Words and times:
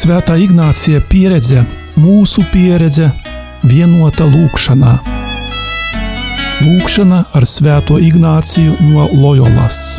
Svētā 0.00 0.38
Ignācija 0.40 1.02
pieredze, 1.12 1.60
mūsu 2.00 2.40
pieredze, 2.48 3.10
vienota 3.68 4.24
lūkšanā. 4.24 4.94
Lūkšana 6.64 7.18
ar 7.36 7.44
Svēto 7.44 7.98
Ignāciju 8.00 8.78
no 8.80 9.10
Loyolas. 9.12 9.98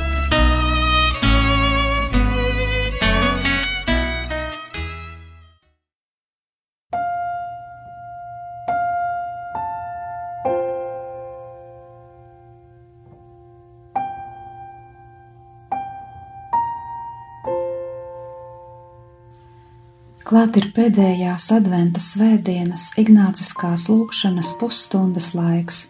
Klāt 20.31 20.55
ir 20.55 20.69
pēdējās 20.71 21.49
adventa 21.51 21.99
svētdienas 21.99 22.85
Ignāciskās 23.01 23.89
lūkšanas 23.91 24.53
pusstundas 24.61 25.33
laiks, 25.35 25.81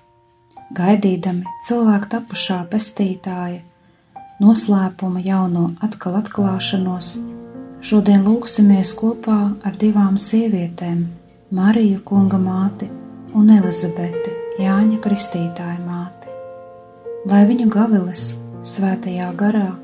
gaidīdami 0.74 1.46
cilvēku 1.62 2.10
tapušā 2.10 2.58
pestītāja, 2.72 3.60
noslēpuma 4.42 5.22
jauno 5.22 5.68
atkal 5.86 6.18
atklāšanos, 6.24 7.12
šodien 7.86 8.26
lūksimies 8.26 8.96
kopā 8.98 9.38
ar 9.62 9.78
divām 9.78 10.18
sievietēm- 10.18 11.06
Mariju 11.62 12.02
kunga 12.02 12.42
māti 12.42 12.90
un 13.38 13.54
Elizabeti, 13.60 14.34
Jāņa 14.58 15.02
Kristītāja 15.06 15.80
māti. 15.86 16.34
Lai 17.30 17.46
viņu 17.46 17.70
gavilis 17.70 18.40
svētajā 18.66 19.34
garā 19.38 19.76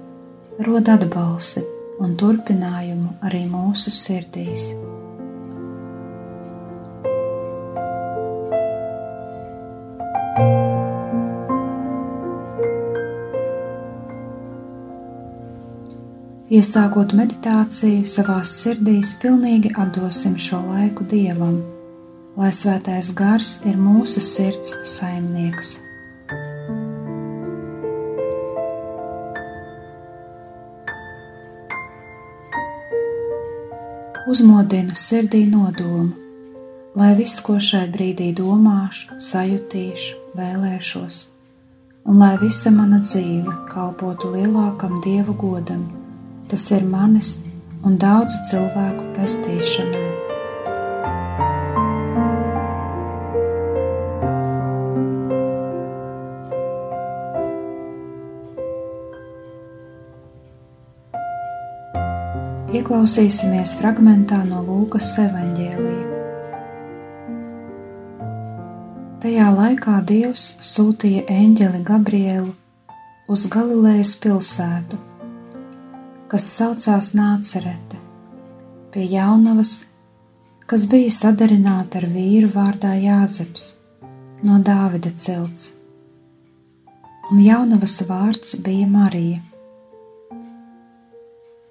rod 0.57 0.95
atbalsi 0.97 1.76
un 2.03 2.13
turpinājumu 2.19 3.17
arī 3.25 3.45
mūsu 3.49 3.93
sirdīs. 3.93 4.69
Iesākot 16.47 17.11
meditāciju 17.11 18.05
savās 18.07 18.53
sirdīs, 18.61 19.11
pilnīgi 19.19 19.73
atdosim 19.75 20.37
šo 20.39 20.61
laiku 20.63 21.03
Dievam, 21.11 21.59
lai 22.39 22.53
svētais 22.55 23.11
gars 23.17 23.57
ir 23.67 23.75
mūsu 23.75 24.23
sirds 24.23 24.77
saimnieks. 24.95 25.75
Uzmodinu 34.27 34.95
sirdī 34.95 35.45
nodomu, 35.47 36.11
lai 36.99 37.13
viss, 37.15 37.39
ko 37.39 37.55
šai 37.63 37.85
brīdī 37.93 38.33
domāšu, 38.35 39.15
sajutīšu, 39.23 40.17
vēlēšos, 40.35 41.19
un 42.07 42.19
lai 42.19 42.33
visa 42.41 42.73
mana 42.75 42.99
dzīve 43.05 43.53
kalpotu 43.71 44.33
lielākam 44.35 44.99
dievu 45.05 45.37
godam, 45.39 45.85
tas 46.51 46.67
ir 46.75 46.83
manis 46.83 47.37
un 47.87 47.95
daudzu 48.01 48.43
cilvēku 48.51 49.13
pestīšanai. 49.15 49.96
Ieklausīsimies 62.87 63.73
fragmentā 63.81 64.37
no 64.47 64.61
Lūkas 64.63 65.09
evanģēlija. 65.19 66.03
Tajā 69.19 69.47
laikā 69.51 69.95
Dievs 70.07 70.45
sūtīja 70.63 71.25
eņģeli 71.27 71.81
Gabrielu 71.83 72.53
uz 73.27 73.43
Galilejas 73.51 74.13
pilsētu, 74.23 75.01
kas 76.31 76.47
saucās 76.53 77.11
Nācerete, 77.19 77.99
pie 78.95 79.03
jaunavas, 79.17 79.81
kas 80.63 80.87
bija 80.87 81.11
sadarināta 81.11 81.99
ar 81.99 82.07
vīru 82.15 82.53
vārdā 82.55 82.93
Jāzeps 83.01 83.73
no 84.47 84.63
Dāvida 84.63 85.11
cilts, 85.11 85.73
un 87.33 87.43
jaunavas 87.51 87.99
vārds 88.07 88.55
bija 88.63 88.87
Marija 88.95 89.43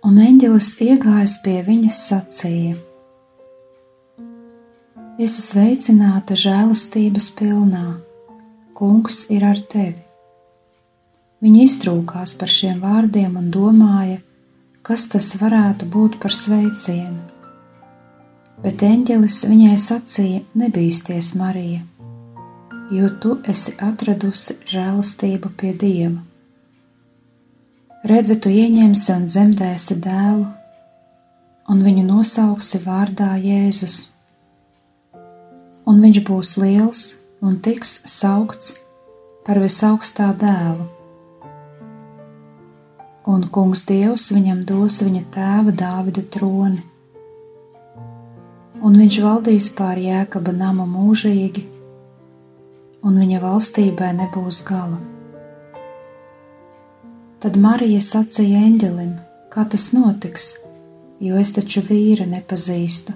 un 0.07 0.19
eņģelis 0.23 0.69
iegājis 0.87 1.39
pie 1.43 1.57
viņas 1.67 2.01
sacīja: 2.11 2.75
Esi 5.17 5.43
sveicināta 5.43 6.37
žēlastības 6.39 7.31
pilnā, 7.39 7.87
Kungs 8.77 9.23
ir 9.33 9.47
ar 9.49 9.57
tevi. 9.73 10.03
Viņa 11.41 11.63
iztrūkās 11.65 12.35
par 12.37 12.51
šiem 12.53 12.83
vārdiem 12.83 13.39
un 13.41 13.47
domāja, 13.55 14.19
kas 14.85 15.07
tas 15.09 15.31
varētu 15.41 15.89
būt 15.95 16.19
par 16.21 16.37
sveicienu. 16.37 17.23
Bet 18.61 18.85
eņģelis 18.85 19.41
viņai 19.49 19.75
sacīja: 19.81 20.45
Nebīsties, 20.61 21.33
Marija, 21.41 21.83
jo 22.93 23.11
tu 23.21 23.39
esi 23.49 23.75
atradusi 23.81 24.61
žēlastību 24.69 25.57
pie 25.57 25.73
Dieva 25.73 26.36
redzi, 28.11 28.37
tu 28.41 28.51
ieņemsi 28.53 29.13
un 29.15 29.25
dzemdēsi 29.27 29.97
dēlu, 30.05 30.47
un 31.71 31.83
viņu 31.83 32.05
nosauksi 32.07 32.81
vārdā 32.85 33.35
Jēzus. 33.43 34.11
Un 35.87 36.03
viņš 36.03 36.21
būs 36.27 36.57
liels 36.63 37.07
un 37.43 37.59
tiks 37.63 38.01
saukts 38.11 38.75
par 39.47 39.61
visaugstā 39.63 40.33
dēlu. 40.39 40.87
Un 43.27 43.49
kungs 43.51 43.83
Dievs 43.87 44.29
viņam 44.35 44.63
dos 44.67 45.01
viņa 45.03 45.25
tēva 45.35 45.75
Dāvida 45.75 46.23
troni, 46.31 46.83
un 48.83 49.01
viņš 49.03 49.19
valdīs 49.25 49.73
pār 49.75 49.99
jēkaba 49.99 50.55
namu 50.55 50.87
mūžīgi, 50.91 51.67
un 53.03 53.19
viņa 53.23 53.43
valstībai 53.43 54.15
nebūs 54.23 54.63
gala. 54.67 55.16
Tad 57.37 57.57
Marija 57.61 58.01
sacīja 58.01 58.63
eņģelim, 58.65 59.11
kā 59.53 59.67
tas 59.69 59.91
notiks, 59.93 60.55
jo 61.21 61.37
es 61.37 61.51
taču 61.53 61.83
vīra 61.85 62.25
nepazīstu. 62.31 63.13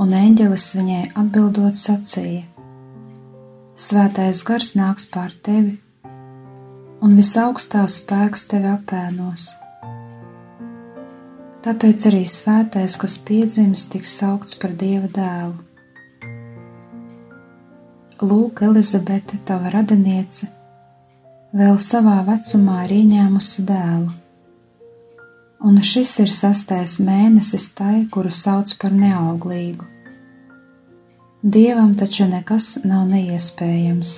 Un 0.00 0.14
eņģelis 0.16 0.68
viņai 0.78 1.02
atbildot 1.20 1.76
sacīja: 1.76 2.46
Svētais 3.76 4.40
gars 4.48 4.70
nāks 4.78 5.04
pār 5.12 5.34
tevi, 5.44 5.74
un 7.04 7.18
visaugstās 7.18 7.98
spēks 8.00 8.46
tevi 8.54 8.70
apēnos. 8.72 9.50
Tāpēc 11.62 12.08
arī 12.08 12.24
svētais, 12.24 12.96
kas 12.98 13.18
piedzimis, 13.28 13.84
tiks 13.92 14.16
saukts 14.22 14.56
par 14.58 14.72
Dieva 14.80 15.12
dēlu. 15.12 15.60
Lūk, 18.22 18.64
Elizabete, 18.64 19.36
tava 19.44 19.76
radiniece! 19.76 20.61
Vēl 21.52 21.76
savā 21.80 22.22
vecumā 22.26 22.82
ir 22.86 22.96
ieņēmusi 23.02 23.64
dēlu. 23.68 24.10
Un 25.62 25.78
šis 25.84 26.16
ir 26.24 26.32
sastais 26.34 26.96
mēnesis 26.98 27.68
tai, 27.76 28.06
kuru 28.10 28.32
sauc 28.34 28.72
par 28.80 28.94
neauglīgu. 28.96 29.86
Dievam 31.42 31.94
taču 31.98 32.26
nekas 32.30 32.78
nav 32.86 33.06
neiespējams. 33.10 34.16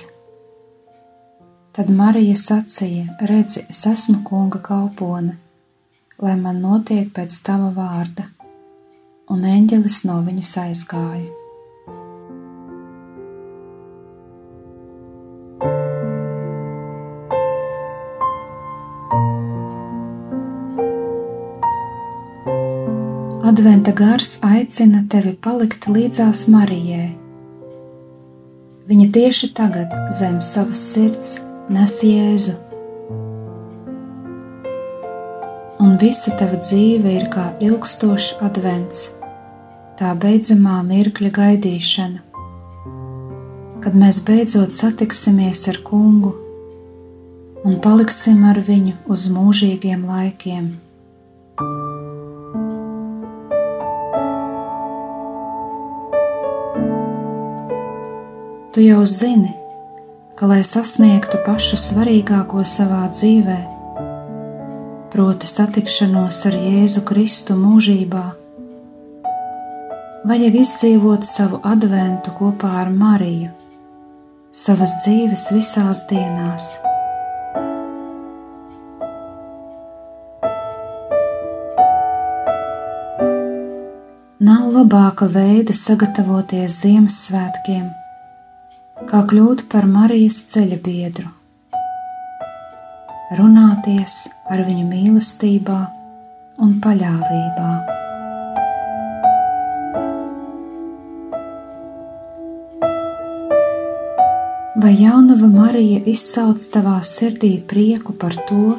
Tad 1.75 1.91
Marija 1.91 2.37
sacīja: 2.39 3.17
Redzi, 3.29 3.65
es 3.69 3.83
esmu 3.89 4.21
kunga 4.25 4.61
kalpone, 4.63 5.35
lai 6.21 6.35
man 6.39 6.61
notiek 6.63 7.11
pēc 7.13 7.41
tava 7.45 7.73
vārda, 7.75 8.29
un 9.29 9.43
eņģelis 9.43 10.05
no 10.07 10.21
viņas 10.23 10.53
aizgāja. 10.69 11.44
Adventa 23.55 23.91
gars 23.91 24.33
aicina 24.43 25.05
tevi 25.07 25.31
palikt 25.39 25.85
līdzās 25.87 26.41
Marijai. 26.51 27.13
Viņa 28.89 29.05
tieši 29.15 29.47
tagad 29.55 29.93
zem 30.17 30.41
savas 30.43 30.81
sirds 30.89 31.29
nes 31.71 31.95
Jēzu. 32.03 32.57
Un 35.79 35.95
visa 36.03 36.35
tava 36.35 36.59
dzīve 36.59 37.15
ir 37.15 37.29
kā 37.31 37.47
ilgstošs 37.63 38.43
advents, 38.43 39.07
tā 39.95 40.11
beidzamā 40.19 40.81
mirkļa 40.91 41.31
gaidīšana, 41.39 42.23
kad 43.85 44.01
mēs 44.03 44.19
beidzot 44.27 44.75
satiksimies 44.75 45.63
ar 45.71 45.79
kungu 45.87 46.35
un 47.63 47.79
paliksim 47.79 48.43
ar 48.51 48.59
viņu 48.67 48.99
uz 49.07 49.29
mūžīgiem 49.31 50.03
laikiem. 50.11 50.73
Tu 58.75 58.81
jau 58.83 59.05
zini, 59.07 59.53
ka, 60.35 60.49
lai 60.51 60.59
sasniegtu 60.67 61.37
pašu 61.45 61.77
svarīgāko 61.79 62.59
savā 62.67 63.05
dzīvē, 63.07 63.55
proti, 65.13 65.47
satikšanos 65.47 66.41
ar 66.49 66.57
Jēzu 66.59 67.05
Kristu 67.07 67.55
mūžībā, 67.55 68.25
vajag 70.27 70.59
izdzīvot 70.65 71.23
savu 71.23 71.61
adventu 71.63 72.35
kopā 72.35 72.73
ar 72.81 72.91
Mariju, 72.91 73.55
savas 74.51 74.99
dzīves 75.05 75.47
visās 75.55 76.03
dienās. 76.11 76.73
Nav 84.43 84.71
labāka 84.81 85.31
veida 85.31 85.71
sagatavoties 85.87 86.83
Ziemassvētkiem, 86.83 87.93
kā 89.03 89.25
kļūt 89.27 89.65
par 89.71 89.83
Marijas 89.91 90.37
ceļa 90.51 90.77
biedru, 90.79 91.27
runāties 93.35 94.15
ar 94.47 94.63
viņu 94.63 94.85
mīlestībā 94.87 95.79
un 96.63 96.77
paļāvībā. 96.85 97.69
Vai 104.85 104.93
jaunava 105.01 105.49
Marija 105.49 105.99
izsauc 106.07 106.63
tavā 106.71 106.99
sirdī 107.03 107.57
prieku 107.67 108.15
par 108.15 108.37
to, 108.47 108.77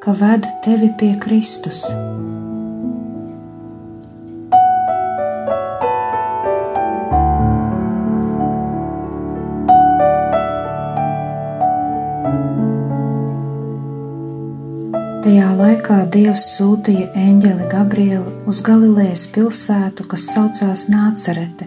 ka 0.00 0.16
ved 0.16 0.48
tevi 0.64 0.92
pie 0.96 1.16
Kristus? 1.20 1.90
Tajā 15.32 15.52
laikā 15.56 15.94
Dievs 16.12 16.42
sūtīja 16.58 17.06
eņģeli 17.16 17.64
Gabrielu 17.72 18.32
uz 18.50 18.58
Galilejas 18.66 19.22
pilsētu, 19.32 20.04
kas 20.04 20.26
saucās 20.28 20.82
Nācerete, 20.92 21.64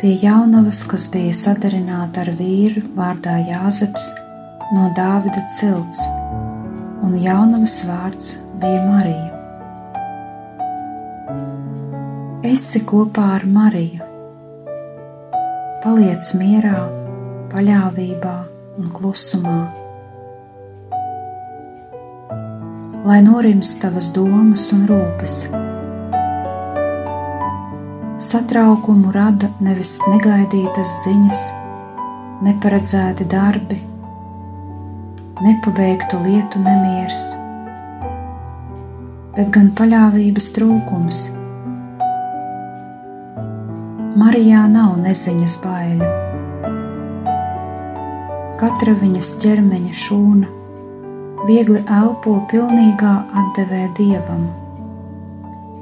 pie 0.00 0.14
jaunavas, 0.22 0.78
kas 0.88 1.04
bija 1.12 1.34
sadarināta 1.36 2.22
ar 2.22 2.30
vīru 2.38 2.80
vārdā 2.96 3.34
Jāzeps 3.50 4.06
no 4.72 4.86
Dāvida 4.96 5.42
cilts, 5.52 6.00
un 7.04 7.18
jaunavas 7.20 7.74
vārds 7.84 8.30
bija 8.62 8.80
Marija. 8.86 9.28
Esi 12.48 12.80
kopā 12.88 13.26
ar 13.34 13.44
Mariju, 13.58 14.08
paliec 15.84 16.32
mierā, 16.40 16.88
paļāvībā 17.52 18.34
un 18.80 18.88
klusumā 18.96 19.79
lai 23.10 23.22
norims 23.22 23.72
tavas 23.82 24.12
domas 24.14 24.68
un 24.70 24.84
rūpes. 24.86 25.32
Satraukumu 28.22 29.10
rada 29.10 29.48
nevis 29.66 29.96
negaidītas 30.06 30.92
ziņas, 31.00 31.40
neparedzēti 32.46 33.26
darbi, 33.32 33.80
nepabeigtu 35.42 36.20
lietu 36.22 36.62
nemieris, 36.62 37.24
bet 39.34 39.50
gan 39.58 39.72
paļāvības 39.82 40.48
trūkums. 40.60 41.24
Marijā 44.22 44.62
nav 44.76 44.94
neziņas 45.02 45.58
baiļu. 45.66 46.14
Katra 48.62 48.94
viņas 49.02 49.34
ķermeņa 49.42 49.98
šūna 50.04 50.59
viegli 51.48 51.80
elpo 51.88 52.34
pilnīgā 52.50 53.12
atdevē 53.40 53.86
dievam 53.96 54.42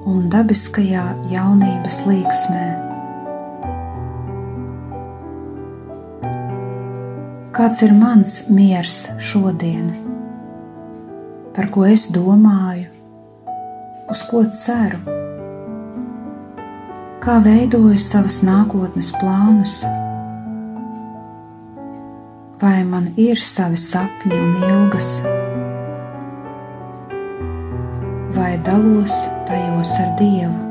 un 0.08 0.28
dabiskajā 0.30 1.04
jaunības 1.32 1.96
līksmē. 2.08 2.66
Kāds 7.58 7.82
ir 7.82 7.94
mans 7.96 8.34
miers 8.54 9.08
šodien, 9.18 9.90
par 11.56 11.72
ko 11.74 11.88
es 11.90 12.06
domāju, 12.14 12.86
uz 14.14 14.22
ko 14.30 14.44
ceru, 14.54 15.00
kā 17.24 17.40
veidoju 17.42 17.98
savas 17.98 18.44
nākotnes 18.46 19.10
plānus? 19.18 19.80
Vai 22.62 22.78
man 22.86 23.10
ir 23.18 23.42
savi 23.42 23.78
sapņi 23.78 24.38
un 24.38 24.56
ilgas? 24.62 25.12
Dalos 28.78 29.28
tajos 29.44 29.98
ar 29.98 30.14
Dievu. 30.16 30.67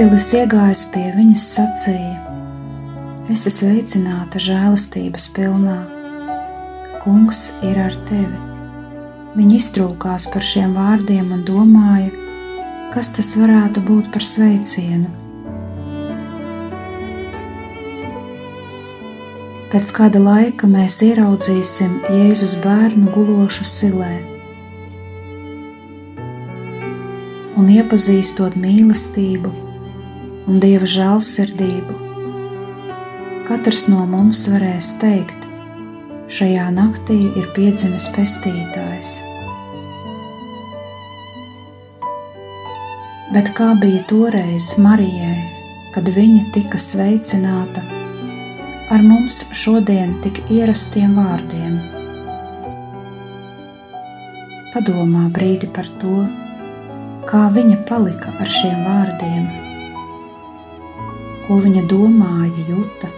Eņģelis 0.00 0.26
iegājis 0.32 0.82
pie 0.94 1.02
viņas 1.12 1.42
sacīja: 1.58 2.20
Es 3.28 3.42
esmu 3.50 3.50
sveicināta 3.52 4.40
žēlastības 4.40 5.26
pilnā. 5.36 5.74
Kungs 7.02 7.42
ir 7.60 7.76
ar 7.76 7.98
tevi. 8.08 8.40
Viņa 9.34 9.58
iztrūkās 9.58 10.30
par 10.32 10.48
šiem 10.52 10.72
vārdiem 10.78 11.28
un 11.36 11.44
domāja, 11.44 12.08
kas 12.96 13.12
tas 13.12 13.34
varētu 13.36 13.84
būt 13.84 14.08
par 14.16 14.24
sveicienu. 14.24 15.12
Pēc 19.68 19.94
kāda 20.00 20.24
laika 20.24 20.64
mēs 20.78 21.02
ieraudzīsim 21.10 22.06
Jēzus 22.08 22.56
bērnu 22.64 23.12
gulošu 23.12 23.68
silē. 23.76 24.14
Un 27.60 27.74
iepazīstot 27.76 28.56
mīlestību, 28.56 29.68
un 30.50 30.58
dieva 30.58 30.86
žēlsirdību. 30.90 31.96
Katrs 33.46 33.84
no 33.90 34.02
mums 34.10 34.42
varēs 34.50 34.96
teikt, 34.98 35.46
šajā 36.30 36.66
naktī 36.74 37.18
ir 37.38 37.46
piedzimis 37.54 38.08
pestītājs. 38.16 39.12
Bet 43.30 43.52
kā 43.54 43.70
bija 43.78 44.02
toreiz 44.10 44.72
Marijai, 44.82 45.38
kad 45.94 46.10
viņa 46.10 46.48
tika 46.56 46.82
sveicināta 46.82 47.84
ar 48.90 49.06
mums 49.06 49.44
šodien 49.54 50.16
tik 50.24 50.42
ierastiem 50.50 51.14
vārdiem? 51.14 51.78
Padomā 54.74 55.28
brīdi 55.34 55.70
par 55.70 55.86
to, 56.02 56.26
kā 57.30 57.46
viņa 57.54 57.82
palika 57.86 58.34
ar 58.42 58.56
šiem 58.58 58.86
vārdiem 58.86 59.59
ko 61.50 61.56
viņa 61.58 61.80
domāja, 61.90 62.62
jūta. 62.68 63.08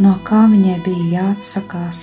No 0.00 0.14
kā 0.24 0.46
viņai 0.48 0.76
bija 0.86 1.08
jāatsakās, 1.10 1.98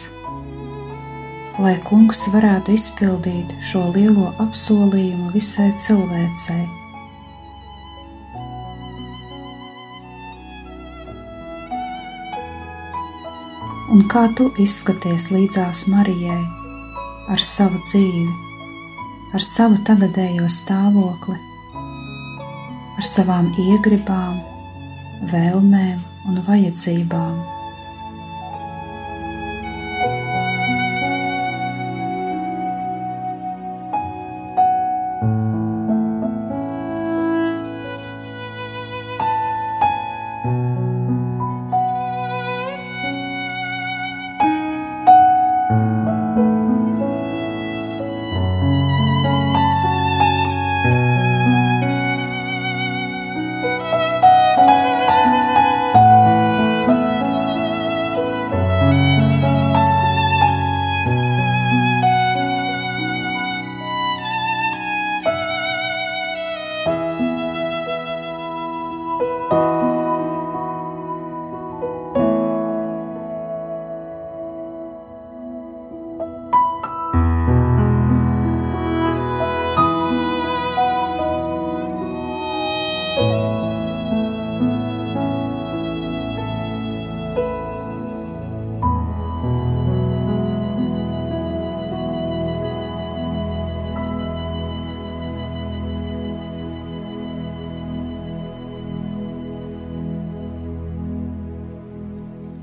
lai 1.57 1.71
kungs 1.87 2.19
varētu 2.29 2.75
izpildīt 2.77 3.55
šo 3.65 3.87
lielo 3.95 4.27
apsolījumu 4.43 5.31
visai 5.33 5.71
cilvēcei. 5.73 6.67
Un 13.89 14.05
kā 14.13 14.27
tu 14.37 14.51
izskaties 14.61 15.31
līdzās 15.33 15.87
Marijai 15.89 16.43
ar 17.33 17.41
savu 17.41 17.81
dzīvi, 17.81 18.27
ar 19.33 19.47
savu 19.49 19.81
tagadējo 19.89 20.45
stāvokli? 20.59 21.52
Ar 22.97 23.07
savām 23.07 23.51
iegribām, 23.59 24.41
vēlmēm 25.31 25.99
un 26.29 26.43
vajadzībām. 26.47 27.52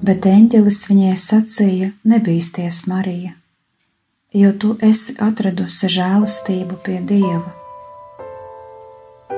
Bet 0.01 0.25
eņģelis 0.25 0.79
viņai 0.89 1.17
sacīja: 1.21 1.91
Nebīsties, 2.09 2.87
Marija, 2.89 3.35
jo 4.33 4.53
tu 4.57 4.71
esi 4.81 5.13
atradusi 5.21 5.91
žēlastību 5.93 6.79
pie 6.87 7.03
Dieva. 7.05 7.51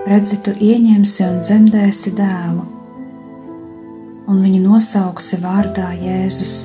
Redzi, 0.06 0.38
tu 0.46 0.54
ieņemsi 0.54 1.26
un 1.26 1.42
dzemdēsi 1.42 2.14
dēlu, 2.14 2.62
un 4.30 4.40
viņu 4.46 4.62
nosauksi 4.68 5.40
vārdā 5.42 5.90
Jēzus. 5.98 6.56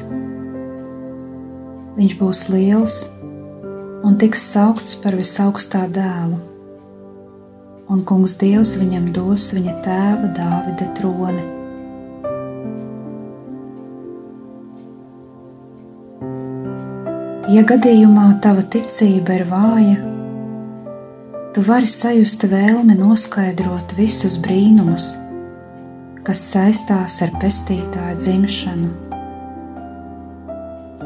Viņš 1.97 2.17
būs 2.21 2.45
liels 2.53 3.01
un 4.05 4.21
tiks 4.21 4.45
saukts 4.53 4.93
par 5.01 5.17
visaugstā 5.17 5.87
dēlu, 5.89 6.37
un 7.89 8.05
Kungs 8.05 8.37
Dievs 8.37 8.77
viņam 8.77 9.09
dos 9.17 9.49
viņa 9.57 9.79
tēva 9.81 10.35
Dāvida 10.37 10.93
troni 11.01 11.56
Ja 17.47 17.61
gadījumā 17.63 18.41
tava 18.43 18.59
ticība 18.59 19.37
ir 19.37 19.45
vāja, 19.47 19.93
tu 21.55 21.61
vari 21.63 21.87
sajust 21.87 22.41
vēlmi 22.51 22.97
noskaidrot 22.99 23.93
visus 23.95 24.33
brīnumus, 24.43 25.13
kas 26.27 26.41
saistās 26.43 27.15
ar 27.23 27.29
pestītāju 27.39 28.17
dzimšanu. 28.19 28.89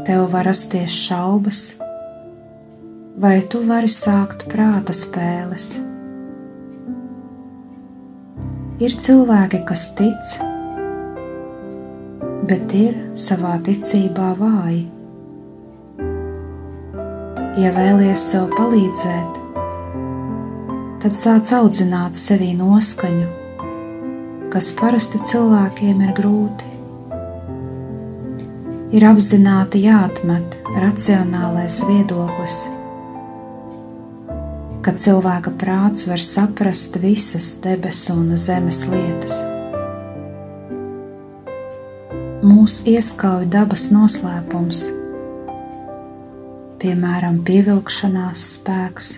Tev 0.08 0.24
var 0.32 0.48
rasties 0.50 0.96
šaubas, 1.04 1.60
vai 3.22 3.36
tu 3.46 3.62
vari 3.68 3.92
sākt 3.94 4.48
prāta 4.50 4.96
spēles. 4.98 5.68
Ir 8.82 8.98
cilvēki, 9.06 9.62
kas 9.70 9.86
tic, 10.00 10.34
bet 12.50 12.74
ir 12.74 12.98
savā 13.28 13.60
ticībā 13.70 14.32
vāji 14.42 14.82
ja 17.60 17.72
vēlies 17.75 18.22
sev 18.31 18.48
palīdzēt, 18.53 19.39
tad 21.03 21.17
sāc 21.17 21.51
audzināt 21.58 22.15
sevī 22.15 22.53
noskaņu, 22.55 23.27
kas 24.53 24.70
parasti 24.77 25.20
cilvēkiem 25.31 26.03
ir 26.05 26.13
grūti. 26.15 26.70
Ir 28.96 29.05
apzināti 29.08 29.81
jāatmet 29.86 30.58
racionālais 30.79 31.81
viedoklis, 31.88 32.55
ka 34.84 34.96
cilvēka 34.96 35.53
prāts 35.60 36.08
var 36.08 36.24
saprast 36.24 37.00
visas 37.03 37.53
debesu 37.63 38.15
un 38.15 38.36
zemes 38.39 38.86
lietas. 38.91 39.43
Mūsu 42.41 42.96
ieskauj 42.96 43.46
dabas 43.53 43.91
noslēpums 43.93 44.88
piemēram, 46.82 47.42
pievilkšanās 47.46 48.44
spēks, 48.58 49.12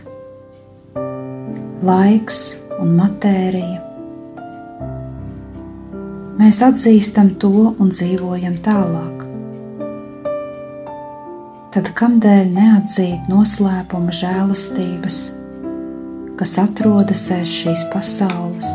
laiks 1.88 2.40
un 2.84 2.96
matērija. 2.98 3.80
Mēs 6.40 6.60
atzīstam 6.66 7.36
to 7.40 7.70
un 7.72 7.94
dzīvojam 7.94 8.58
tālāk. 8.66 9.22
Tad 11.74 11.90
kādēļ 11.98 12.52
neatzīt 12.54 13.30
noslēpuma 13.32 14.14
žēlastības, 14.14 15.22
kas 16.38 16.58
atrodas 16.62 17.24
aiz 17.34 17.54
šīs 17.62 17.86
pasaules? 17.94 18.68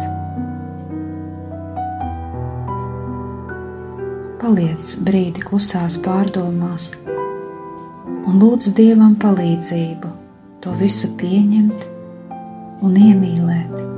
Paliec 4.40 4.94
brīdi 5.04 5.44
klusās 5.44 5.98
pārdomās 6.00 6.94
un 8.28 8.36
lūdz 8.42 8.74
Dievam 8.76 9.14
palīdzību 9.22 10.10
to 10.60 10.74
visu 10.76 11.14
pieņemt 11.16 11.86
un 12.84 12.98
iemīlēt. 13.08 13.97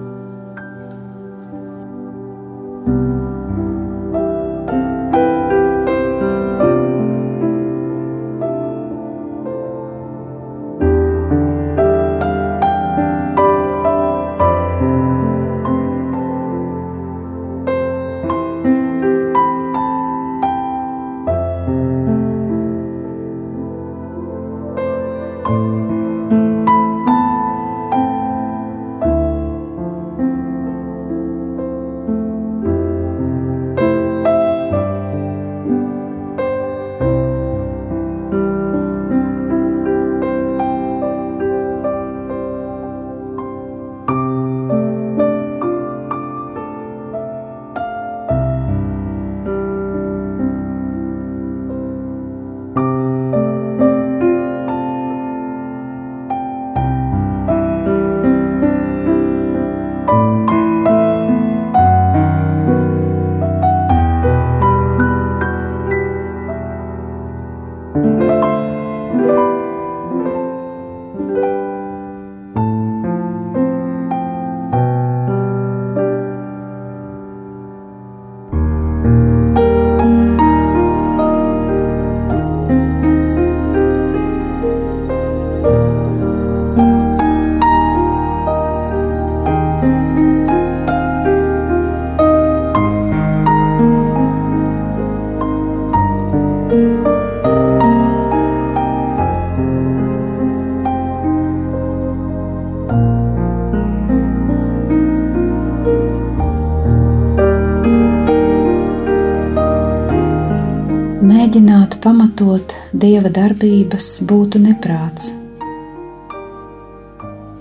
Dieva 113.01 113.31
darbības 113.33 114.19
būtu 114.29 114.61
neprāts. 114.61 115.31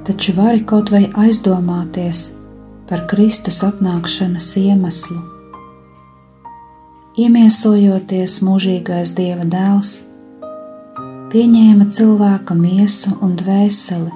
Taču 0.07 0.33
vari 0.35 0.63
kaut 0.67 0.89
vai 0.91 1.05
aizdomāties 1.23 2.31
par 2.89 3.05
Kristus 3.11 3.61
atnākšanas 3.67 4.47
iemeslu. 4.59 5.19
Iemiesojoties 7.19 8.39
mūžīgais 8.47 9.13
dieva 9.17 9.45
dēls, 9.45 9.93
pieņēma 11.31 11.87
cilvēka 11.93 12.57
miesu 12.57 13.13
un 13.21 13.37
dvēseli. 13.39 14.15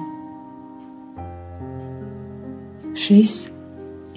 Šis 2.98 3.38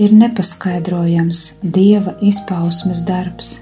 ir 0.02 0.18
nepaskaidrojams 0.18 1.46
dieva 1.62 2.18
izpausmes 2.26 3.06
darbs. 3.08 3.58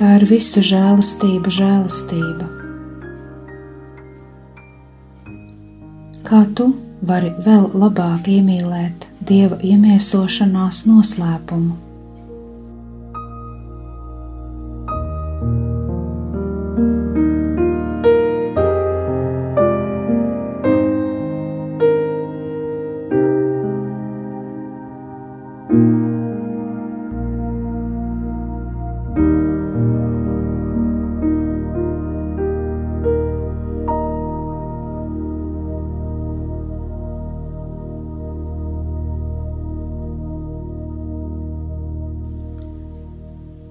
Tā 0.00 0.14
ir 0.16 0.22
visu 0.24 0.62
žēlastība, 0.64 1.50
žēlastība. 1.52 2.46
Kā 6.24 6.40
tu 6.56 6.70
vari 7.04 7.34
vēl 7.44 7.68
labāk 7.76 8.30
iemīlēt 8.32 9.04
dieva 9.28 9.60
iemiesošanās 9.60 10.86
noslēpumu? 10.88 11.89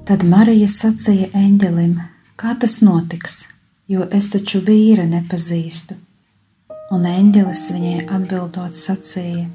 Tad 0.10 0.24
Marija 0.26 0.66
sacīja 0.66 1.28
eņģelim, 1.38 1.92
kā 2.34 2.56
tas 2.58 2.80
notiks, 2.82 3.44
jo 3.86 4.08
es 4.10 4.32
taču 4.34 4.58
vīra 4.66 5.04
nepazīstu. 5.06 6.00
Un 6.90 7.06
eņģelis 7.06 7.62
viņai 7.76 8.08
atbildot 8.18 8.74
sacīja: 8.74 9.46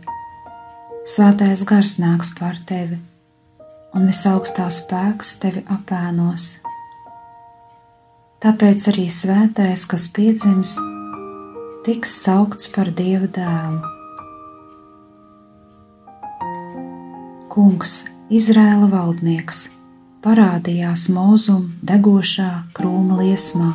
Svētais 1.11 1.67
gars 1.67 1.97
nāks 1.99 2.31
pār 2.39 2.63
tevi, 2.71 3.01
un 3.99 4.07
visaugstā 4.07 4.69
spēks 4.71 5.35
tevi 5.43 5.67
apēnos. 5.75 6.47
Tāpēc 8.47 8.91
arī 8.95 9.11
svētais, 9.11 9.89
kas 9.91 10.07
piedzims, 10.15 10.79
tiks 11.83 12.15
saukts 12.23 12.71
par 12.71 12.95
Dieva 12.95 13.27
dēlu. 13.27 13.83
Kungs, 17.51 18.05
Izraēla 18.31 18.95
valdnieks! 19.01 19.67
Parādījās 20.25 21.09
mūzum 21.13 21.65
degošā 21.85 22.51
krūma 22.77 23.19
liesmā, 23.21 23.71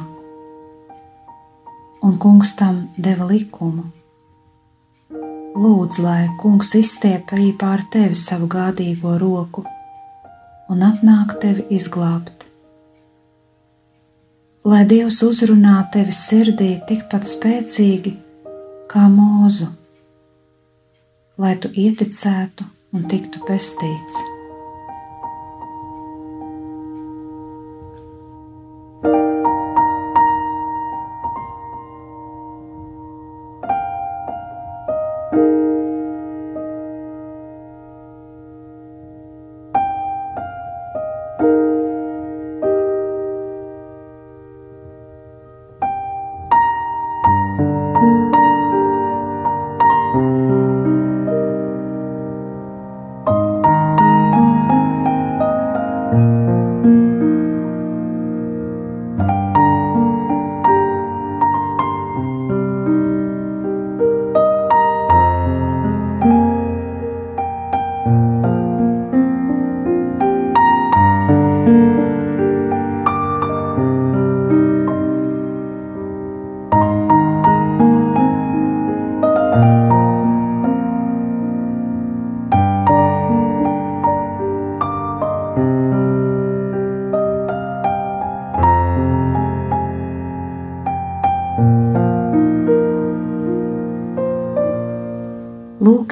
un 2.02 2.16
kungs 2.22 2.56
tam 2.58 2.88
deva 2.98 3.28
likumu. 3.30 3.86
Lūdzu, 5.60 6.04
lai 6.06 6.30
kungs 6.42 6.74
izstiep 6.80 7.34
arī 7.36 7.52
pār 7.60 7.84
tevi 7.94 8.18
savu 8.18 8.48
gādīgo 8.50 9.18
roku 9.22 9.66
un 10.70 10.86
atnāk 10.86 11.36
tevi 11.42 11.66
izglābt. 11.76 12.46
Lai 14.70 14.84
Dievs 14.90 15.22
uzrunā 15.26 15.78
tevi 15.94 16.14
sirdī 16.14 16.72
tikpat 16.90 17.26
spēcīgi 17.30 18.16
kā 18.90 19.06
mūzu, 19.12 19.70
lai 21.42 21.56
tu 21.62 21.72
ieticētu 21.74 22.68
un 22.94 23.08
tiktu 23.10 23.46
pestīts. 23.48 24.39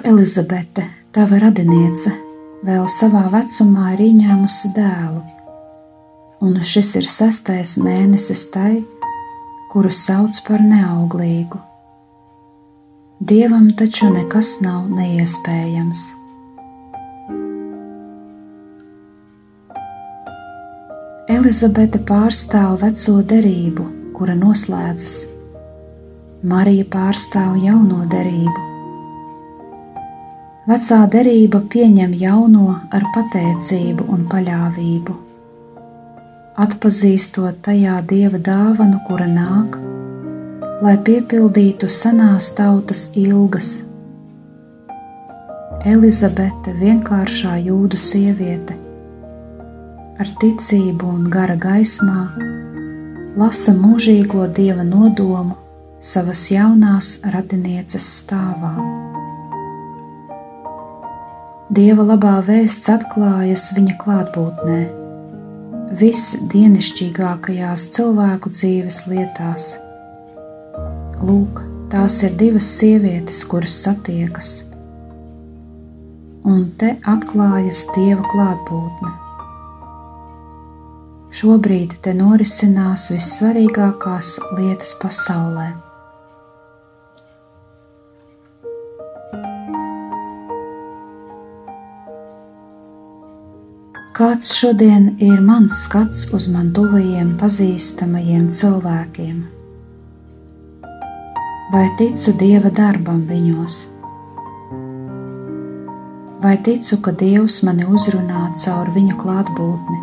Elizabete, 0.08 0.86
tava 1.12 1.42
radiniece, 1.44 2.14
vēl 2.64 2.86
savā 2.88 3.26
vecumā 3.34 3.90
ir 3.98 4.04
ieņēmusi 4.06 4.70
dēlu, 4.72 5.24
un 6.48 6.54
šis 6.64 6.94
ir 7.02 7.08
sastais 7.12 7.74
mēnesis 7.76 8.46
tai, 8.54 8.86
kuru 9.74 9.92
sauc 9.92 10.40
par 10.48 10.64
neauglīgu. 10.64 11.60
Dievam 13.20 13.74
taču 13.76 14.08
nekas 14.14 14.54
nav 14.64 14.86
neiespējams. 14.88 16.06
Elizabete 21.28 22.00
pārstāv 22.08 22.80
veco 22.86 23.18
derību, 23.34 23.90
kura 24.16 24.38
noslēdzas. 24.40 25.20
Marija 26.48 26.88
pārstāv 26.96 27.60
jauno 27.66 28.06
derību, 28.08 28.67
Vecā 30.68 31.06
derība 31.08 31.62
pieņem 31.72 32.12
jauno 32.20 32.74
ar 32.92 33.06
pateicību 33.16 34.04
un 34.12 34.26
paļāvību, 34.28 35.14
atpazīstot 36.60 37.62
tajā 37.64 37.94
dieva 38.10 38.42
dāvanu, 38.44 39.00
kura 39.08 39.30
nāk, 39.32 39.78
lai 40.84 40.98
piepildītu 41.08 41.88
senās 41.88 42.52
tautas 42.60 43.06
ilgas. 43.16 43.72
Elizabete, 45.88 46.76
vienkāršā 46.84 47.56
jūdu 47.70 48.04
sieviete, 48.10 48.76
ar 50.20 50.36
ticību 50.44 51.16
un 51.16 51.32
gara 51.32 51.56
gaismā, 51.56 52.28
lasa 53.40 53.72
mūžīgo 53.72 54.52
dieva 54.52 54.84
nodomu 54.84 55.56
savas 56.04 56.50
jaunās 56.52 57.22
radinieces 57.24 58.16
stāvā. 58.20 59.07
Dieva 61.78 62.02
labā 62.02 62.40
vēsts 62.42 62.88
atklājas 62.90 63.68
viņa 63.76 63.96
klātbūtnē, 64.02 64.78
visdienišķīgākajās 66.00 67.84
cilvēku 67.94 68.50
dzīves 68.50 69.04
lietās. 69.12 69.68
Lūk, 71.22 71.62
tās 71.94 72.18
ir 72.26 72.34
divas 72.42 72.72
sievietes, 72.80 73.44
kuras 73.46 73.78
satiekas, 73.86 74.52
un 76.50 76.66
te 76.82 76.96
atklājas 77.14 77.86
Dieva 77.94 78.26
klātbūtne. 78.34 79.14
Šobrīd 81.30 82.00
te 82.02 82.18
norisinās 82.18 83.12
vissvarīgākās 83.14 84.40
lietas 84.58 84.98
pasaulē. 85.04 85.76
Kāds 94.18 94.50
šodien 94.58 95.12
ir 95.22 95.42
mans 95.46 95.76
skats 95.84 96.26
uz 96.34 96.48
man 96.50 96.72
tuvajiem, 96.74 97.36
pazīstamajiem 97.38 98.48
cilvēkiem? 98.50 99.44
Vai 101.74 101.86
ticu 102.00 102.34
Dieva 102.40 102.72
darbam 102.74 103.22
viņos? 103.30 103.80
Vai 106.42 106.56
ticu, 106.66 107.02
ka 107.06 107.14
Dievs 107.14 107.62
mani 107.68 107.86
uzrunā 107.86 108.48
caur 108.58 108.90
viņu 108.96 109.18
klātbūtni, 109.22 110.00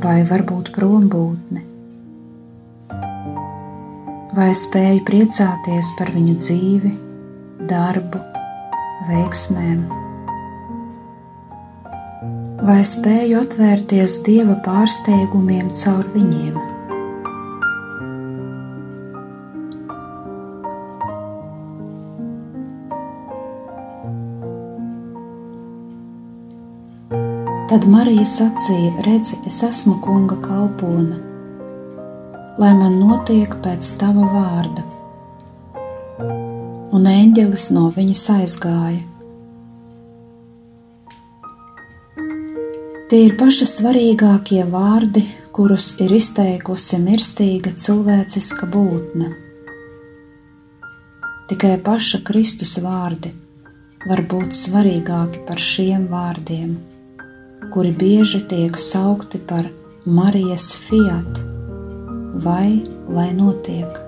vai 0.00 0.20
varbūt 0.28 0.72
prombūtni? 0.76 1.66
vai 4.36 4.52
spēju 4.54 5.02
priecāties 5.06 5.90
par 5.98 6.12
viņu 6.14 6.36
dzīvi, 6.38 6.92
darbu, 7.70 8.20
veiksmēm, 9.08 9.82
vai 12.66 12.80
spēju 12.86 13.40
atvērties 13.44 14.20
dieva 14.26 14.58
pārsteigumiem 14.66 15.72
caur 15.82 16.04
viņiem. 16.14 16.58
Tad 27.70 27.86
Marija 27.86 28.26
sacīja: 28.26 28.94
Redzi, 29.06 29.38
es 29.46 29.62
esmu 29.66 30.00
kunga 30.04 30.40
kalpone 30.42 31.30
lai 32.60 32.72
man 32.76 32.98
notiek 33.00 33.54
pēc 33.64 33.94
tava 34.00 34.26
vārda. 34.34 34.84
Un 36.92 37.06
eņģelis 37.08 37.70
no 37.72 37.86
viņas 37.94 38.24
aizgāja. 38.34 39.09
Tie 43.10 43.24
ir 43.26 43.32
paši 43.34 43.66
svarīgākie 43.66 44.60
vārdi, 44.70 45.24
kurus 45.50 45.96
ir 45.98 46.12
izteikusi 46.14 47.00
mirstīga 47.02 47.72
cilvēciska 47.74 48.68
būtne. 48.70 49.32
Tikai 51.50 51.72
paša 51.82 52.22
Kristus 52.28 52.76
vārdi 52.84 53.32
var 54.06 54.22
būt 54.30 54.54
svarīgāki 54.54 55.42
par 55.50 55.58
šiem 55.58 56.06
vārdiem, 56.14 56.78
kuri 57.74 57.90
bieži 57.90 58.44
tiek 58.46 58.78
saukti 58.78 59.42
par 59.42 59.66
Marijas 60.06 60.70
fiat 60.86 61.44
vai 62.46 62.78
lai 63.10 63.32
notiek. 63.34 64.02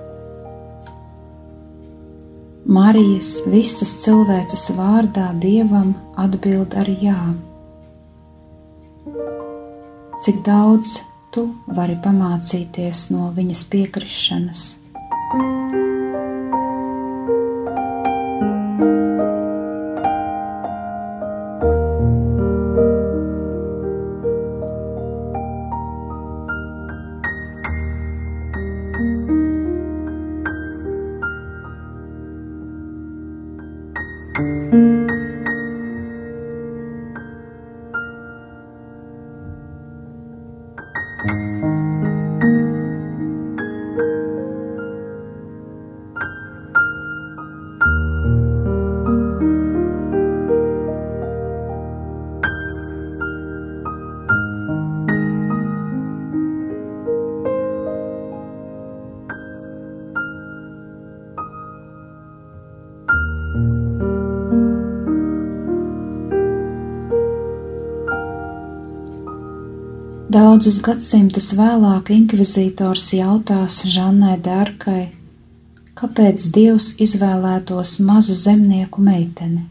Marijas 2.71 3.41
visas 3.51 3.99
cilvēces 4.07 4.71
vārdā 4.79 5.33
Dievam 5.43 5.97
atbild 6.15 6.79
ar 6.79 6.99
jā. 7.03 7.23
Cik 10.23 10.37
daudz 10.47 11.01
tu 11.35 11.43
vari 11.75 11.97
pamācīties 11.99 13.09
no 13.11 13.33
viņas 13.35 13.65
piekrišanas? 13.73 14.61
Daudzus 70.53 70.83
gadsimtus 70.85 71.47
vēlāk 71.57 72.11
inkvizītors 72.13 73.07
jautās 73.17 73.79
Žannai 73.89 74.35
Dārkai, 74.45 75.07
kāpēc 75.97 76.43
Dievs 76.53 76.91
izvēlētos 77.01 77.95
mazu 78.05 78.37
zemnieku 78.37 79.01
meiteni. 79.01 79.63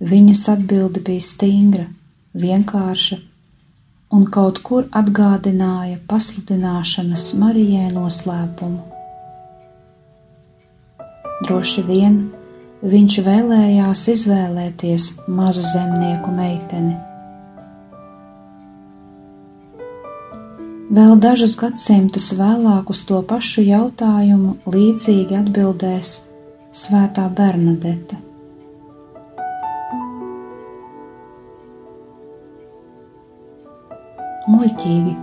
Viņas 0.00 0.46
atbilde 0.54 1.02
bija 1.04 1.26
stingra, 1.26 1.84
vienkārša 2.32 3.18
un 4.16 4.24
kaut 4.38 4.62
kur 4.64 4.88
atgādināja 5.02 6.00
pasludināšanas 6.08 7.26
Marijai 7.42 7.92
noslēpumu. 7.92 8.80
Droši 11.44 11.86
vien 11.92 12.18
viņš 12.80 13.20
vēlējās 13.28 14.08
izvēlēties 14.16 15.12
mazu 15.28 15.68
zemnieku 15.74 16.32
meiteni 16.40 16.96
Vēl 20.90 21.12
dažus 21.22 21.52
gadsimtus 21.54 22.32
vēlāk 22.34 22.88
uz 22.90 23.04
to 23.06 23.20
pašu 23.22 23.62
jautājumu 23.62 24.56
līdzīgi 24.74 25.36
atbildēs 25.38 26.16
Svētā 26.74 27.28
Bernadete. 27.30 28.16
Muļķīgi, 34.50 35.14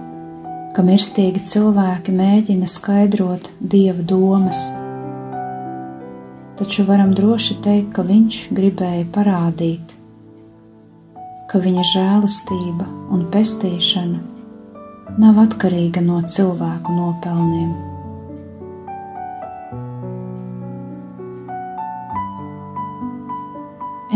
ka 0.78 0.88
mirstīgi 0.88 1.44
cilvēki 1.52 2.16
mēģina 2.16 2.72
skaidrot 2.72 3.52
dieva 3.60 4.08
domas, 4.14 4.64
taču 6.56 6.88
varam 6.88 7.12
droši 7.12 7.60
teikt, 7.68 7.92
ka 8.00 8.08
viņš 8.08 8.40
gribēja 8.56 9.04
parādīt, 9.20 10.00
ka 11.52 11.60
viņa 11.60 11.88
žēlastība 11.92 12.88
un 13.12 13.28
pestīšana 13.36 14.37
nav 15.18 15.40
atkarīga 15.42 16.02
no 16.06 16.20
cilvēku 16.30 16.94
nopelniem. 16.94 17.72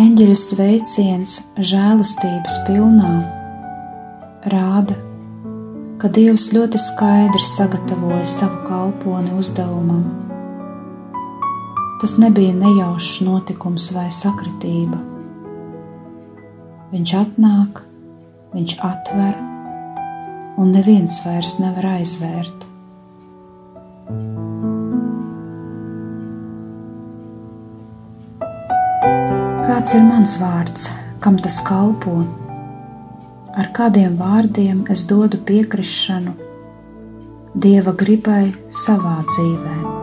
Eņģeļa 0.01 0.37
sveiciens 0.37 1.35
žēlastības 1.71 2.59
pilnā 2.67 3.09
rāda, 4.53 4.95
ka 6.01 6.09
Dievs 6.13 6.51
ļoti 6.53 6.81
skaidri 6.81 7.45
sagatavoja 7.49 8.23
savu 8.25 8.61
kalponi 8.69 9.33
uzdevumam. 9.41 10.05
Tas 12.01 12.17
nebija 12.21 12.53
nejaušs 12.57 13.21
notikums 13.25 13.91
vai 13.97 14.07
sakritība. 14.13 15.01
Viņš 16.93 17.15
atnāk, 17.25 17.85
viņš 18.53 18.77
atver 18.85 19.50
un 20.62 20.69
neviens 20.76 21.15
vairs 21.26 21.56
nevar 21.62 21.88
aizvērt. 21.95 22.67
Kāds 29.65 29.95
ir 29.97 30.06
mans 30.06 30.36
vārds, 30.41 30.91
kam 31.24 31.39
tas 31.41 31.58
kalpo? 31.65 32.19
Ar 33.58 33.71
kādiem 33.76 34.13
vārdiem 34.19 34.86
es 34.93 35.08
dodu 35.10 35.41
piekrišanu 35.47 36.38
Dieva 37.52 37.91
gribai 37.97 38.54
savā 38.71 39.17
dzīvēm? 39.28 40.00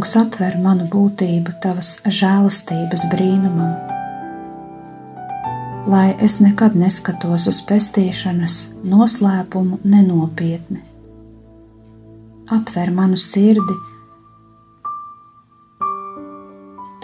Kungs, 0.00 0.14
atver 0.16 0.54
manu 0.56 0.86
būtību 0.88 1.52
tavas 1.60 1.88
žēlastības 2.08 3.02
brīnumam, 3.12 3.74
lai 5.92 6.14
es 6.24 6.38
nekad 6.40 6.72
neskatos 6.72 7.44
uz 7.50 7.58
pestīšanas 7.68 8.54
noslēpumu 8.80 9.76
nenopietni. 9.84 10.80
Atver 12.48 12.94
manu 12.96 13.20
sirdi, 13.20 13.76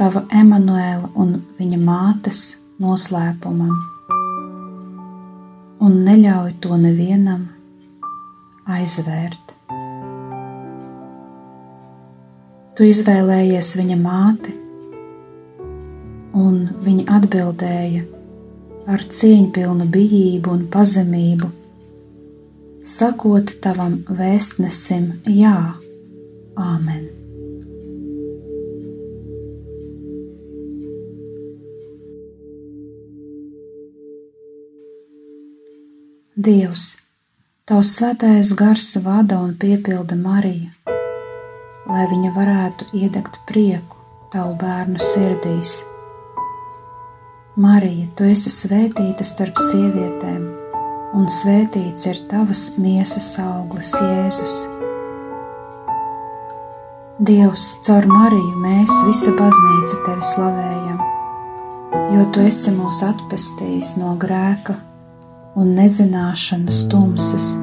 tava 0.01 0.25
Emanuēla 0.41 1.13
un 1.21 1.35
viņa 1.61 1.83
mātes 1.83 2.47
noslēpumam, 2.81 3.75
un 5.85 6.01
neļauj 6.09 6.57
to 6.65 6.81
nevienam 6.81 7.45
aizvērt. 8.65 9.46
Tu 12.77 12.85
izvēlējies 12.91 13.71
viņa 13.79 13.95
māti, 13.97 14.53
un 16.37 16.59
viņa 16.85 17.05
atbildēja 17.17 18.03
ar 18.93 19.05
cieņpilnu 19.19 19.87
bijību 19.95 20.53
un 20.53 20.67
pazemību, 20.75 21.49
sakot 22.85 23.55
tavam 23.65 24.03
vēstnesim, 24.21 25.09
Jā, 25.25 25.57
Āmen. 26.53 27.09
Dievs, 36.37 36.91
Tavs 37.65 37.97
svētais 37.97 38.53
gars 38.53 38.99
vada 39.01 39.41
un 39.41 39.57
piepilda 39.57 40.21
Mariju 40.21 40.76
lai 41.89 42.07
viņa 42.11 42.33
varētu 42.35 42.89
iedegt 42.99 43.39
prieku 43.49 43.99
tavu 44.33 44.57
bērnu 44.61 45.01
sirdīs. 45.01 45.79
Marija, 47.57 48.09
tu 48.19 48.27
esi 48.29 48.51
svētīta 48.53 49.25
starp 49.25 49.57
sievietēm, 49.63 50.43
un 51.17 51.29
svētīts 51.33 52.09
ir 52.11 52.19
tavas 52.31 52.67
miesas 52.77 53.31
auglis, 53.41 53.95
Jēzus. 53.97 54.57
Dievs, 57.17 57.71
caur 57.87 58.05
Mariju 58.11 58.59
mēs, 58.61 58.93
visa 59.07 59.33
baznīca, 59.39 60.03
tevi 60.05 60.27
slavējam, 60.35 61.01
jo 62.13 62.27
tu 62.35 62.45
esi 62.45 62.75
mūs 62.77 63.01
atpestījis 63.07 63.95
no 64.03 64.13
grēka 64.21 64.77
un 65.57 65.73
nezināšanas 65.79 66.85
tumsas 66.93 67.55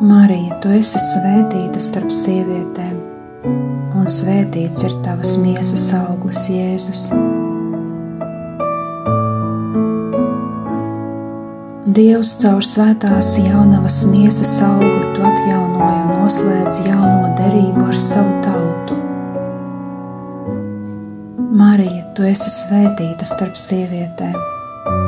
Marija, 0.00 0.54
tu 0.64 0.70
esi 0.72 0.96
svētīta 0.96 1.76
starp 1.76 2.08
sievietēm, 2.08 2.94
un 4.00 4.06
svētīts 4.08 4.80
ir 4.86 4.94
tavas 5.04 5.34
miesas 5.36 5.82
auglis, 5.92 6.46
Jēzus. 6.48 7.02
Dievs 11.84 12.32
caur 12.40 12.64
svētās 12.64 13.34
jaunavas 13.44 14.00
miesas 14.08 14.54
augli 14.64 15.04
tu 15.12 15.28
atjaunoji 15.34 16.00
un 16.06 16.10
noslēdz 16.14 16.80
jauno 16.88 17.34
derību 17.36 17.84
ar 17.90 18.00
savu 18.00 18.40
tautu. 18.46 19.00
Marija, 21.60 22.06
tu 22.16 22.24
esi 22.24 22.48
svētīta 22.56 23.28
starp 23.28 23.60
sievietēm, 23.68 24.40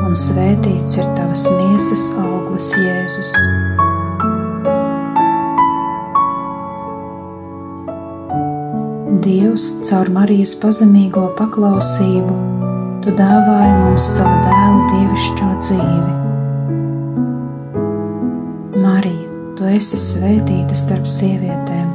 un 0.05 0.13
svētīts 0.29 1.01
ir 1.01 1.15
tavas 1.17 1.49
miesas 1.49 2.11
auglis, 2.13 2.75
Jēzus. 2.77 3.39
Dievs, 9.23 9.69
caur 9.87 10.09
Marijas 10.11 10.57
pazemīgo 10.59 11.29
paklausību, 11.39 12.33
tu 13.05 13.13
dāvāji 13.15 13.75
mums 13.79 14.07
savu 14.17 14.41
dēlu 14.43 14.81
dievišķo 14.91 15.51
dzīvi. 15.61 16.15
Marija, 18.83 19.29
tu 19.59 19.69
esi 19.71 20.01
svētīta 20.01 20.75
starp 20.79 21.07
sievietēm, 21.07 21.93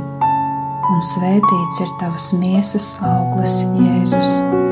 un 0.94 1.04
svētīts 1.10 1.84
ir 1.84 1.92
tavas 2.00 2.32
miesas 2.40 2.94
auglis, 3.04 3.60
Jēzus. 3.76 4.67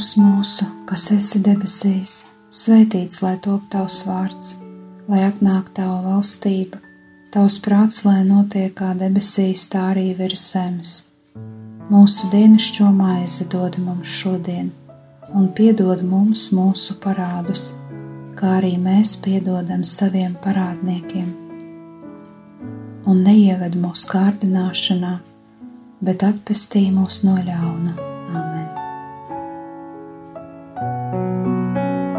Tēvs 0.00 0.14
mūsu, 0.16 0.64
kas 0.88 1.02
esi 1.12 1.42
debesīs, 1.44 2.12
svētīts 2.56 3.18
lai 3.20 3.34
top 3.44 3.66
tavs 3.68 3.98
vārds, 4.08 4.54
lai 5.12 5.26
atnāk 5.26 5.66
tava 5.76 5.98
valstība, 6.06 6.78
tavs 7.34 7.58
prāts, 7.60 7.98
lai 8.06 8.22
notiek 8.24 8.72
kā 8.78 8.94
debesīs, 8.96 9.66
tā 9.68 9.90
arī 9.90 10.06
virs 10.16 10.46
zemes. 10.54 10.94
Mūsu 11.92 12.32
dienascho 12.32 12.88
maizi 12.96 13.44
dod 13.52 13.76
mums 13.76 14.08
šodien, 14.22 14.72
un 15.36 15.52
piedod 15.52 16.00
mums 16.00 16.46
mūsu 16.56 16.96
parādus, 17.04 17.74
kā 18.40 18.56
arī 18.62 18.78
mēs 18.80 19.18
piedodam 19.20 19.84
saviem 19.84 20.38
parādniekiem. 20.40 21.28
Un 23.04 23.20
neieved 23.28 23.76
mūsu 23.76 24.14
kārdināšanā, 24.16 25.18
bet 26.00 26.24
atpestī 26.30 26.88
mūs 26.88 27.20
no 27.28 27.36
ļauna 27.36 28.09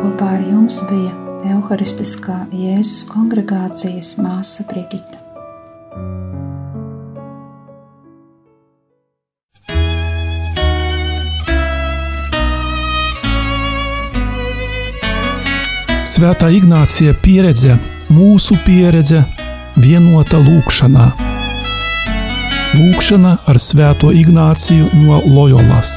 Kopā 0.02 0.32
ar 0.34 0.42
jums 0.42 0.80
bija 0.90 1.12
Euharistiskā 1.54 2.40
Jēzus 2.58 3.04
kongregācijas 3.06 4.16
māsa 4.18 4.64
Brigita. 4.66 5.20
Svētā 16.10 16.50
Ignācija 16.50 17.14
pieredze, 17.22 17.78
mūsu 18.10 18.58
pieredze, 18.66 19.22
vienota 19.78 20.42
lūkšanā. 20.42 21.12
Lūkšana 22.74 23.36
ar 23.46 23.62
Svēto 23.62 24.10
Ignāciju 24.18 24.90
no 25.04 25.22
Loyolas. 25.30 25.94